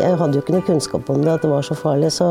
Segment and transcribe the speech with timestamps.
[0.00, 2.10] Jeg hadde jo ikke noe kunnskap om det, at det var så farlig.
[2.14, 2.28] Så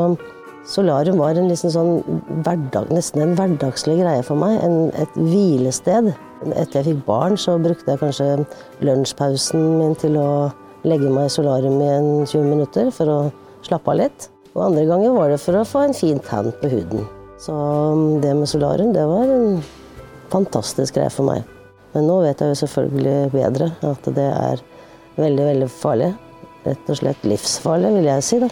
[0.70, 4.60] solarium var en liksom sånn hverdag, nesten en hverdagslig greie for meg.
[4.66, 6.12] En, et hvilested.
[6.52, 8.30] Etter jeg fikk barn, så brukte jeg kanskje
[8.86, 10.30] lunsjpausen min til å
[10.86, 13.20] legge meg i solarium i en 20 minutter for å
[13.66, 14.30] slappe av litt.
[14.56, 17.08] Og andre ganger var det for å få en fin tan på huden.
[17.42, 19.60] Så um, det med solarium, det var en
[20.32, 21.44] fantastisk greie for meg.
[21.96, 24.64] Men nå vet jeg jo selvfølgelig bedre at det er
[25.20, 26.14] veldig, veldig farlig.
[26.66, 28.50] Rett og slett livsfarlig, vil jeg si, da.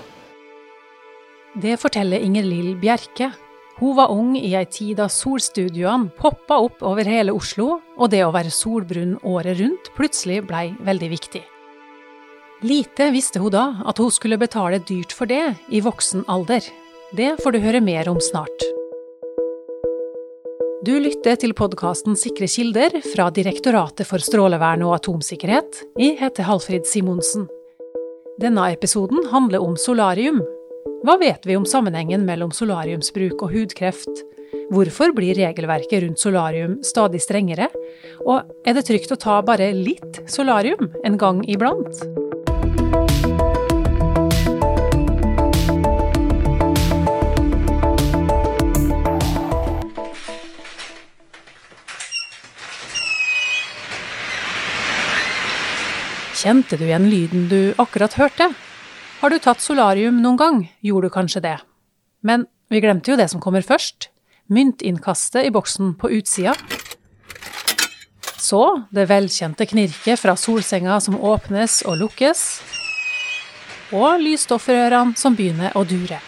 [1.54, 3.32] Det forteller Inger Lill Bjerke.
[3.78, 8.22] Hun var ung i ei tid da solstudioene poppa opp over hele Oslo, og det
[8.26, 11.42] å være solbrun året rundt plutselig blei veldig viktig.
[12.64, 16.64] Lite visste hun da at hun skulle betale dyrt for det i voksen alder.
[17.14, 18.70] Det får du høre mer om snart.
[20.84, 25.84] Du lytter til podkasten Sikre kilder fra Direktoratet for strålevern og atomsikkerhet.
[26.00, 27.46] Jeg heter Halfrid Simonsen.
[28.42, 30.40] Denne episoden handler om solarium.
[31.06, 34.24] Hva vet vi om sammenhengen mellom solariumsbruk og hudkreft?
[34.74, 37.70] Hvorfor blir regelverket rundt solarium stadig strengere?
[38.26, 42.23] Og er det trygt å ta bare litt solarium en gang iblant?
[56.54, 58.46] Kjente du igjen lyden du akkurat hørte?
[59.24, 61.56] Har du tatt solarium noen gang, gjorde du kanskje det.
[62.22, 64.12] Men vi glemte jo det som kommer først.
[64.54, 66.54] Myntinnkastet i boksen på utsida.
[68.38, 68.62] Så
[68.94, 72.46] det velkjente knirket fra solsenga som åpnes og lukkes.
[73.98, 76.22] Og lysstoffrørene som begynner å dure.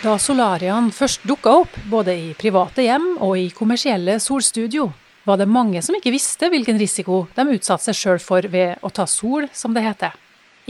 [0.00, 4.94] Da solariene først dukka opp, både i private hjem og i kommersielle solstudio,
[5.26, 8.92] var det mange som ikke visste hvilken risiko de utsatte seg sjøl for ved å
[8.94, 10.14] ta sol, som det heter.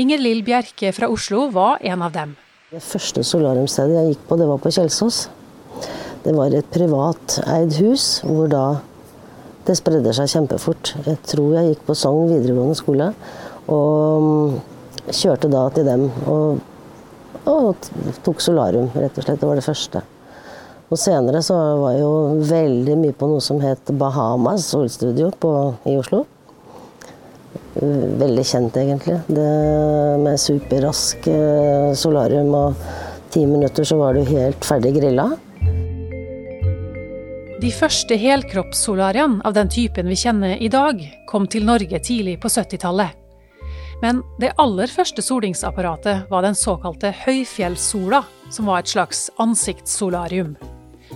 [0.01, 2.35] Inger Lill Bjerke fra Oslo var en av dem.
[2.73, 5.27] Det første solariumstedet jeg gikk på, det var på Kjelsås.
[6.25, 8.65] Det var et privateid hus hvor da
[9.67, 10.95] det spredde seg kjempefort.
[11.07, 13.13] Jeg tror jeg gikk på Sogn videregående skole
[13.73, 14.59] og mm,
[15.11, 16.61] kjørte da til dem og,
[17.51, 17.89] og
[18.27, 19.41] tok solarium, rett og slett.
[19.43, 20.03] Det var det første.
[20.87, 22.13] Og senere så var jeg jo
[22.47, 25.53] veldig mye på noe som het Bahamas solstudio på,
[25.91, 26.23] i Oslo.
[27.77, 29.19] Veldig kjent, egentlig.
[29.27, 29.49] Det
[30.23, 32.87] med superrask eh, solarium og
[33.35, 35.27] ti minutter så var du helt ferdig grilla.
[37.61, 42.53] De første helkroppssolariene av den typen vi kjenner i dag, kom til Norge tidlig på
[42.53, 43.17] 70-tallet.
[44.05, 48.23] Men det aller første solingsapparatet var den såkalte høyfjellssola,
[48.53, 50.55] som var et slags ansiktssolarium.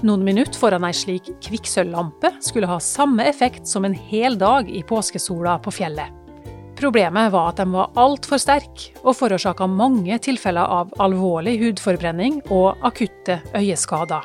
[0.00, 4.80] Noen minutter foran ei slik kvikksølvlampe skulle ha samme effekt som en hel dag i
[4.86, 6.16] påskesola på fjellet.
[6.80, 12.80] Problemet var at de var altfor sterke og forårsaka mange tilfeller av alvorlig hudforbrenning og
[12.88, 14.24] akutte øyeskader.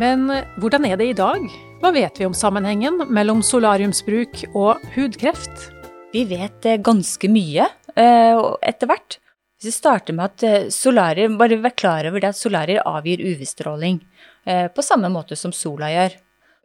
[0.00, 1.44] Men hvordan er det i dag?
[1.82, 5.68] Hva vet vi om sammenhengen mellom solariumsbruk og hudkreft?
[6.14, 9.18] Vi vet eh, ganske mye eh, etter hvert.
[9.58, 13.20] Hvis vi starter med at eh, solarier, bare vær klar over det at solarier avgir
[13.20, 14.00] UV-stråling.
[14.48, 16.14] Eh, på samme måte som sola gjør.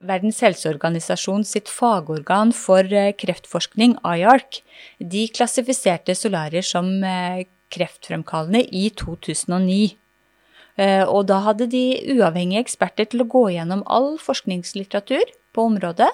[0.03, 4.61] Verdens helseorganisasjon sitt fagorgan for eh, kreftforskning, IARC,
[4.99, 7.43] de klassifiserte solarier som eh,
[7.73, 9.97] kreftfremkallende i 2009.
[10.73, 11.83] Og da hadde de
[12.15, 16.07] uavhengige eksperter til å gå gjennom all forskningslitteratur på området.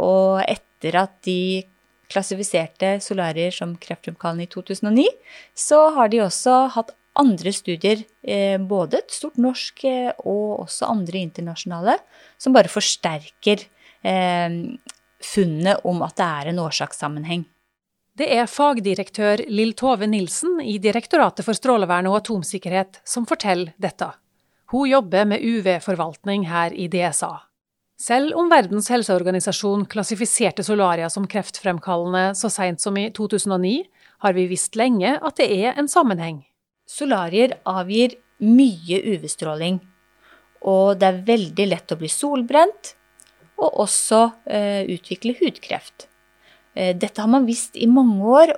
[0.00, 1.66] Og etter at de
[2.08, 5.04] klassifiserte solarier som kreftfremkallende i 2009,
[5.52, 10.90] så har de også hatt andre studier, eh, både et stort norsk eh, og også
[10.90, 11.96] andre internasjonale,
[12.38, 13.64] som bare forsterker
[14.02, 14.60] eh,
[15.20, 17.44] funnet om at det er en årsakssammenheng.
[18.20, 24.10] Det er fagdirektør Lill Tove Nilsen i Direktoratet for strålevern og atomsikkerhet som forteller dette.
[24.70, 27.32] Hun jobber med UV-forvaltning her i DSA.
[28.00, 33.82] Selv om Verdens helseorganisasjon klassifiserte solaria som kreftfremkallende så seint som i 2009,
[34.24, 36.40] har vi visst lenge at det er en sammenheng.
[36.90, 39.78] Solarier avgir mye UV-stråling,
[40.66, 42.94] og det er veldig lett å bli solbrent
[43.60, 46.08] og også eh, utvikle hudkreft.
[46.74, 48.54] Eh, dette har man visst i mange år,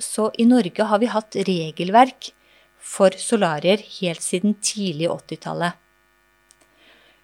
[0.00, 2.32] så i Norge har vi hatt regelverk
[2.80, 5.76] for solarier helt siden tidlig 80-tallet.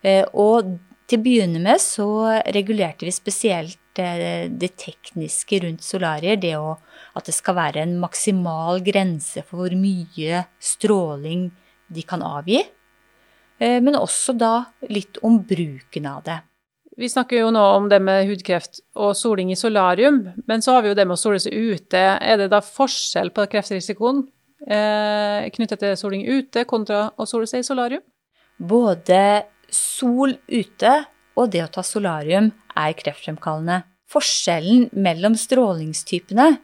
[0.06, 0.76] Eh, og
[1.06, 2.08] til å begynne med så
[2.54, 6.76] regulerte vi spesielt det tekniske rundt solarier, det å
[7.16, 11.48] at det skal være en maksimal grense for hvor mye stråling
[11.88, 12.60] de kan avgi.
[13.58, 16.40] Eh, men også da litt om bruken av det.
[16.96, 20.84] Vi snakker jo nå om det med hudkreft og soling i solarium, men så har
[20.84, 22.00] vi jo det med å sole seg ute.
[22.00, 24.22] Er det da forskjell på kreftrisikoen
[24.64, 28.04] eh, knyttet til soling ute kontra å sole seg i solarium?
[28.56, 30.94] Både sol ute
[31.36, 33.82] og det å ta solarium er kreftfremkallende.
[34.06, 36.56] Forskjellen mellom strålingstypene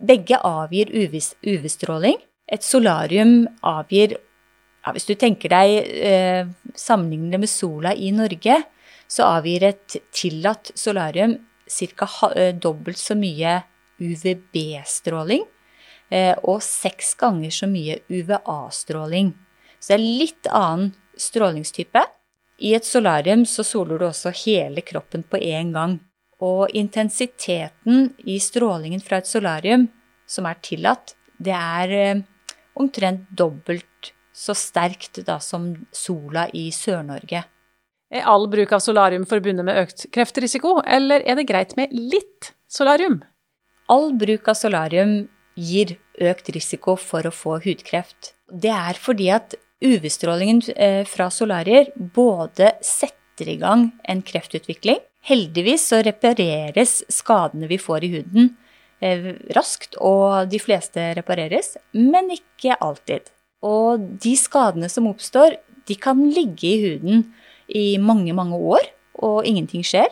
[0.00, 2.16] Begge avgir UV-stråling.
[2.48, 6.46] Et solarium avgir ja, Hvis du tenker deg eh,
[6.78, 8.60] sammenligner med sola i Norge,
[9.10, 11.34] så avgir et tillatt solarium
[11.66, 12.08] ca.
[12.30, 13.58] Eh, dobbelt så mye
[13.98, 15.42] UVB-stråling
[16.14, 19.34] eh, og seks ganger så mye UVA-stråling.
[19.80, 22.04] Så det er litt annen strålingstype.
[22.58, 25.98] I et solarium så soler du også hele kroppen på én gang.
[26.40, 29.86] Og intensiteten i strålingen fra et solarium
[30.28, 32.22] som er tillatt, det er eh,
[32.76, 37.44] omtrent dobbelt så sterkt da som sola i Sør-Norge.
[38.12, 42.52] Er all bruk av solarium forbundet med økt kreftrisiko, eller er det greit med litt
[42.70, 43.22] solarium?
[43.90, 45.16] All bruk av solarium
[45.56, 48.34] gir økt risiko for å få hudkreft.
[48.46, 55.00] Det er fordi at UV-strålingen eh, fra solarier både setter i gang en kreftutvikling.
[55.26, 58.52] Heldigvis så repareres skadene vi får i huden
[59.00, 63.32] eh, raskt, og de fleste repareres, men ikke alltid.
[63.66, 67.26] Og de skadene som oppstår, de kan ligge i huden
[67.66, 68.86] i mange, mange år,
[69.22, 70.10] og ingenting skjer.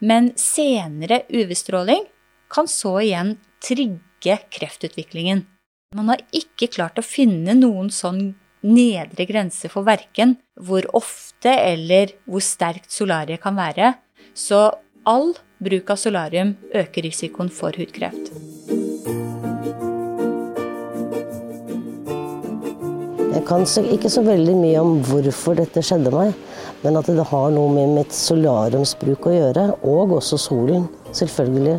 [0.00, 2.04] Men senere UV-stråling
[2.52, 5.44] kan så igjen trigge kreftutviklingen.
[5.96, 8.34] Man har ikke klart å finne noen sånn
[8.66, 13.94] nedre grense for verken hvor ofte eller hvor sterkt solariet kan være.
[14.34, 14.68] Så
[15.06, 18.32] all bruk av solarium øker risikoen for hudkreft.
[23.36, 26.32] Jeg kan ikke så veldig mye om hvorfor dette skjedde meg,
[26.82, 31.76] men at det har noe med mitt solariumsbruk å gjøre, og også solen, selvfølgelig.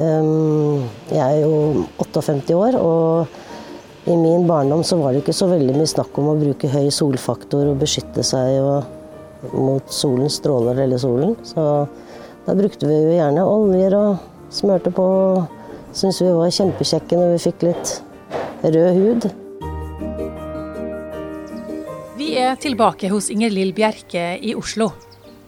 [0.00, 3.41] Ehm, jeg er jo 58 år, og
[4.04, 6.88] i min barndom så var det ikke så veldig mye snakk om å bruke høy
[6.90, 8.58] solfaktor og beskytte seg
[9.54, 11.36] mot solens stråler eller solen.
[11.46, 11.86] Så
[12.46, 15.06] da brukte vi jo gjerne oljer og smørte på.
[15.94, 17.94] Syns vi var kjempekjekke når vi fikk litt
[18.64, 19.28] rød hud.
[22.18, 24.90] Vi er tilbake hos Inger Lill Bjerke i Oslo.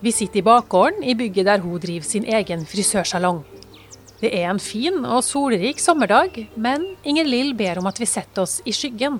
[0.04, 3.42] Vi sitter i bakgården i bygget der hun driver sin egen frisørsalong.
[4.24, 8.46] Det er en fin og solrik sommerdag, men Inger Lill ber om at vi setter
[8.46, 9.18] oss i skyggen.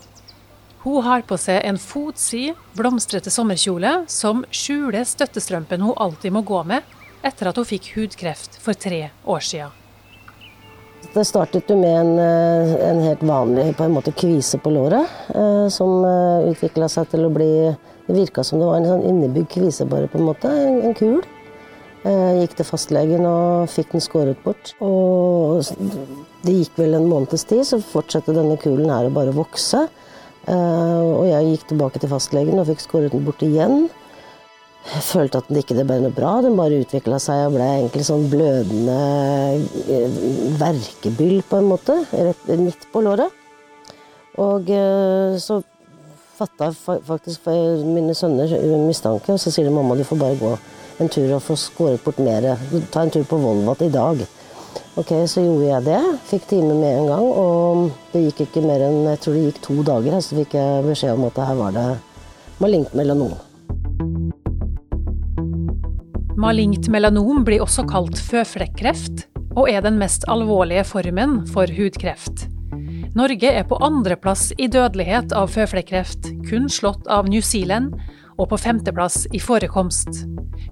[0.81, 6.63] Hun har på seg en fotsid, blomstrete sommerkjole som skjuler støttestrømpen hun alltid må gå
[6.71, 6.89] med
[7.21, 9.77] etter at hun fikk hudkreft for tre år siden.
[11.13, 15.05] Det startet jo med en, eh, en, helt vanlig på en måte kvise på låret,
[15.37, 17.53] eh, som eh, utvikla seg til å bli
[18.05, 20.49] Det virka som det var en sånn innebygd kvise, bare på en måte.
[20.49, 21.23] En, en kul.
[22.05, 24.75] Jeg gikk til fastlegen og fikk den skåret bort.
[24.85, 25.65] Og
[26.45, 29.87] det gikk vel en måneds tid, så fortsatte denne kulen her å bare vokse.
[30.45, 33.87] Og jeg gikk tilbake til fastlegen og fikk skåret den bort igjen.
[34.85, 36.35] Jeg følte at det ikke ble noe bra.
[36.45, 38.99] Den bare utvikla seg og ble egentlig sånn blødende
[39.89, 40.19] eh,
[40.61, 43.33] verkebyll, på en måte, rett midt på låret.
[44.45, 45.63] Og eh, så
[46.37, 48.51] fatta faktisk mine sønner
[48.85, 50.53] mistanke, og så sier de mamma du får bare gå
[51.03, 52.55] en tur og få skåret bort mer.
[52.93, 54.23] Ta en tur på Volvat i dag.
[54.95, 56.01] Ok, så gjorde jeg det.
[56.31, 57.25] Fikk time med en gang.
[57.27, 60.87] Og det gikk ikke mer enn jeg tror det gikk to dager, så fikk jeg
[60.87, 61.89] beskjed om at her var det
[62.63, 63.35] malignt melanom.
[66.39, 72.49] Malignt melanom blir også kalt føflekkreft, og er den mest alvorlige formen for hudkreft.
[73.15, 77.95] Norge er på andreplass i dødelighet av føflekkreft, kun slått av New Zealand,
[78.39, 80.25] og på femteplass i forekomst.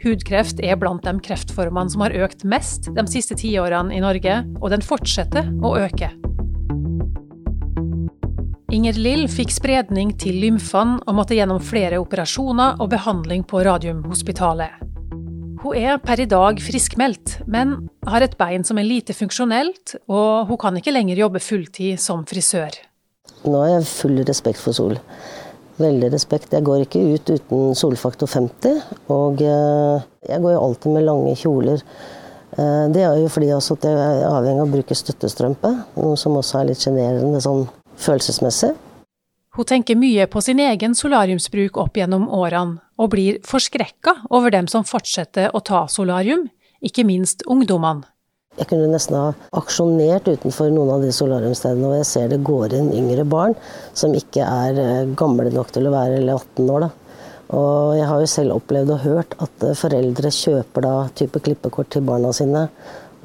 [0.02, 4.70] Hudkreft er blant de kreftformene som har økt mest de siste tiårene i Norge, og
[4.74, 6.10] den fortsetter å øke.
[8.72, 14.80] Inger Lill fikk spredning til lymfene og måtte gjennom flere operasjoner og behandling på Radiumhospitalet.
[15.62, 17.76] Hun er per i dag friskmeldt, men
[18.08, 22.24] har et bein som er lite funksjonelt, og hun kan ikke lenger jobbe fulltid som
[22.26, 22.80] frisør.
[23.44, 24.96] Nå har jeg full respekt for sol.
[25.80, 26.52] Veldig respekt.
[26.52, 28.82] Jeg går ikke ut uten solfaktor 50.
[29.14, 31.80] Og eh, jeg går jo alltid med lange kjoler.
[32.58, 36.60] Eh, det er jo fordi jeg er avhengig av å bruke støttestrømpe, noe som også
[36.60, 37.64] er litt sjenerende sånn
[37.96, 38.74] følelsesmessig.
[39.52, 44.68] Hun tenker mye på sin egen solariumsbruk opp gjennom årene, og blir forskrekka over dem
[44.68, 46.46] som fortsetter å ta solarium,
[46.80, 48.08] ikke minst ungdommene.
[48.58, 52.74] Jeg kunne nesten ha aksjonert utenfor noen av de solariumstedene, og jeg ser det går
[52.76, 53.54] inn yngre barn
[53.96, 56.84] som ikke er eh, gamle nok til å være eller 18 år.
[56.84, 56.90] Da.
[57.56, 61.88] Og jeg har jo selv opplevd og hørt at eh, foreldre kjøper da type klippekort
[61.96, 62.66] til barna sine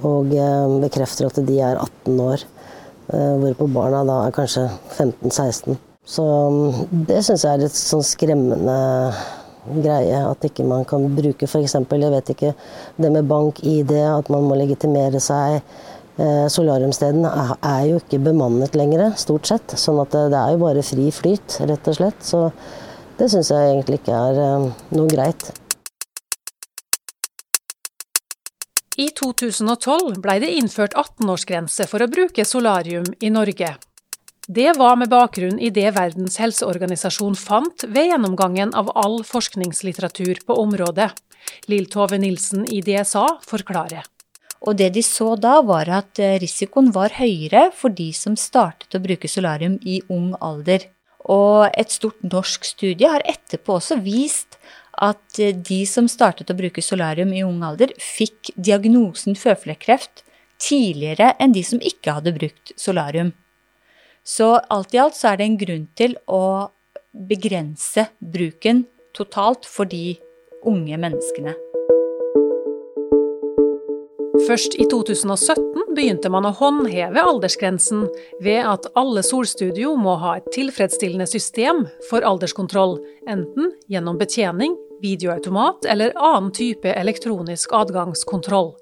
[0.08, 2.48] og eh, bekrefter at de er 18 år.
[3.08, 4.66] Hvorpå barna da er kanskje
[4.98, 5.78] 15-16.
[6.08, 8.76] Så mm, det syns jeg er et sånn skremmende
[9.76, 10.24] greie.
[10.24, 11.78] At ikke man kan bruke f.eks.
[11.78, 12.54] jeg vet ikke,
[12.98, 15.62] det med bank-ID, at man må legitimere seg.
[16.18, 17.30] Solariumstedene
[17.62, 19.78] er jo ikke bemannet lenger, stort sett.
[19.78, 22.26] Sånn at det er jo bare fri flyt, rett og slett.
[22.26, 22.48] Så
[23.20, 25.52] det syns jeg egentlig ikke er noe greit.
[28.98, 33.76] I 2012 ble det innført 18-årsgrense for å bruke solarium i Norge.
[34.48, 40.56] Det var med bakgrunn i det Verdens helseorganisasjon fant ved gjennomgangen av all forskningslitteratur på
[40.62, 41.10] området.
[41.68, 44.06] Lill Tove Nilsen i DSA forklarer.
[44.64, 48.96] Og det de så da, var at eh, risikoen var høyere for de som startet
[48.96, 50.86] å bruke solarium i ung alder.
[51.28, 54.56] Og et stort norsk studie har etterpå også vist
[54.96, 60.24] at eh, de som startet å bruke solarium i ung alder, fikk diagnosen føflekkreft
[60.64, 63.36] tidligere enn de som ikke hadde brukt solarium.
[64.28, 66.68] Så alt i alt så er det en grunn til å
[67.30, 68.84] begrense bruken
[69.16, 70.18] totalt for de
[70.68, 71.54] unge menneskene.
[74.48, 78.04] Først i 2017 begynte man å håndheve aldersgrensen
[78.44, 82.98] ved at alle solstudio må ha et tilfredsstillende system for alderskontroll,
[83.32, 88.76] enten gjennom betjening videoautomat eller annen type elektronisk adgangskontroll.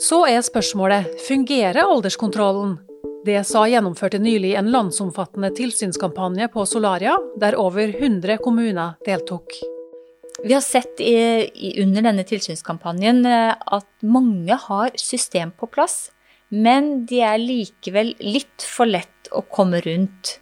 [0.00, 2.78] Så er spørsmålet fungerer alderskontrollen?
[3.26, 9.58] DSA gjennomførte nylig en landsomfattende tilsynskampanje på Solaria, der over 100 kommuner deltok.
[10.40, 11.16] Vi har sett i,
[11.82, 16.08] under denne tilsynskampanjen eh, at mange har system på plass,
[16.48, 20.40] men de er likevel litt for lett å komme rundt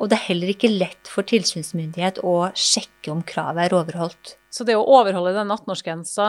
[0.00, 4.36] og det er heller ikke lett for tilsynsmyndighet å sjekke om kravet er overholdt.
[4.48, 6.28] Så det å overholde den 18-årsgrensa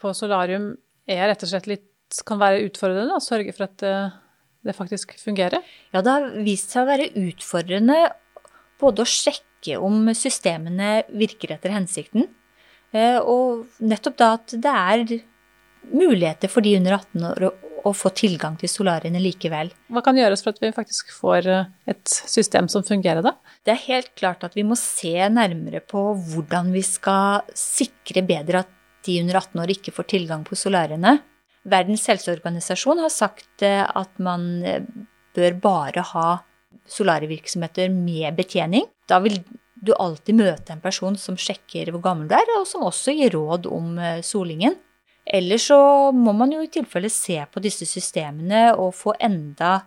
[0.00, 0.70] på solarium
[1.04, 1.90] er rett og slett litt,
[2.24, 3.18] kan være utfordrende?
[3.18, 4.16] Å sørge for at eh,
[4.68, 5.64] det faktisk fungerer?
[5.94, 7.98] Ja, det har vist seg å være utfordrende
[8.80, 12.28] både å sjekke om systemene virker etter hensikten,
[12.92, 15.06] eh, og nettopp da at det er
[15.86, 17.48] muligheter for de under 18 år
[17.86, 19.70] å få tilgang til solariene likevel.
[19.92, 23.36] Hva kan gjøres for at vi faktisk får eh, et system som fungerer, da?
[23.66, 28.64] Det er helt klart at vi må se nærmere på hvordan vi skal sikre bedre
[28.64, 28.72] at
[29.06, 31.20] de under 18 år ikke får tilgang på solariene.
[31.66, 34.86] Verdens helseorganisasjon har sagt eh, at man eh,
[35.36, 36.28] bør bare ha
[36.90, 38.86] solarievirksomheter med betjening.
[39.10, 39.40] Da vil
[39.82, 43.34] du alltid møte en person som sjekker hvor gammel du er, og som også gir
[43.34, 44.78] råd om solingen.
[45.26, 45.78] Eller så
[46.14, 49.80] må man jo i tilfelle se på disse systemene og få enda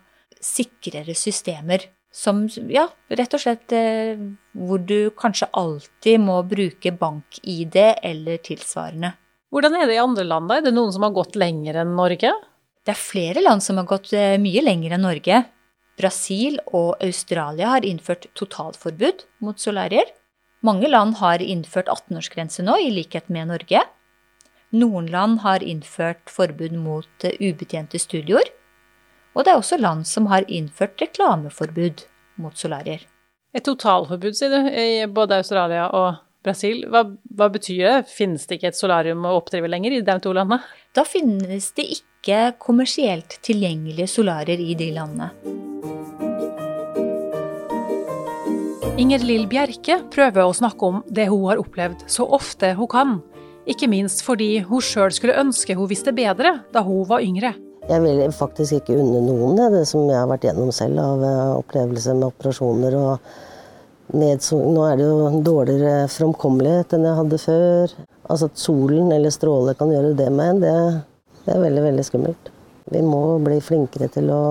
[0.43, 1.87] sikrere systemer.
[2.11, 4.17] Som, ja, rett og slett eh,
[4.57, 9.13] hvor du kanskje alltid må bruke bank-ID eller tilsvarende.
[9.49, 10.59] Hvordan er det i andre land, da?
[10.59, 12.29] Er det noen som har gått lenger enn Norge?
[12.85, 15.39] Det er flere land som har gått eh, mye lenger enn Norge.
[15.99, 20.05] Brasil og Australia har innført totalforbud mot solarier.
[20.61, 23.81] Mange land har innført 18-årsgrense nå, i likhet med Norge.
[24.69, 28.53] Noen land har innført forbud mot eh, ubetjente studioer.
[29.33, 32.05] Og det er også land som har innført reklameforbud
[32.37, 33.01] mot solarier.
[33.57, 36.83] Et totalforbud, sier du, i både Australia og Brasil.
[36.89, 37.05] Hva,
[37.37, 37.95] hva, betyr det?
[38.11, 40.59] Finnes det ikke et solarium å oppdrive lenger i de to landene?
[40.97, 45.31] Da finnes det ikke kommersielt tilgjengelige solarier i de landene.
[48.99, 53.13] Inger Lill Bjerke prøver å snakke om det hun har opplevd, så ofte hun kan.
[53.69, 57.53] Ikke minst fordi hun sjøl skulle ønske hun visste bedre da hun var yngre.
[57.89, 61.23] Jeg vil faktisk ikke unne noen det, det som jeg har vært gjennom selv av
[61.25, 63.31] eh, opplevelser med operasjoner og
[64.15, 64.73] nedsung.
[64.73, 67.95] Nå er det jo dårligere framkommelighet enn jeg hadde før.
[68.29, 70.75] Altså at solen eller stråler kan gjøre det med en, det,
[71.45, 72.51] det er veldig, veldig skummelt.
[72.89, 74.43] Vi må bli flinkere til å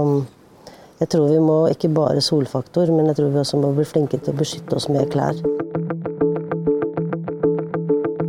[0.99, 4.19] Jeg tror vi må ikke bare solfaktor, men jeg tror vi også må bli flinkere
[4.19, 5.39] til å beskytte oss med klær.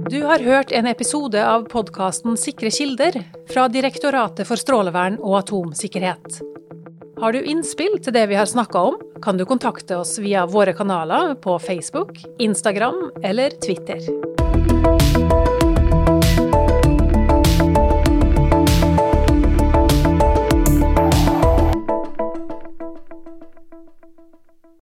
[0.10, 3.18] Du har hørt en episode av podkasten Sikre kilder
[3.50, 6.40] fra Direktoratet for strålevern og atomsikkerhet.
[7.18, 10.74] Har du innspill til det vi har snakka om, kan du kontakte oss via våre
[10.74, 14.29] kanaler på Facebook, Instagram eller Twitter.